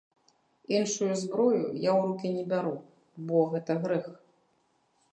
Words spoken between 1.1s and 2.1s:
зброю я ў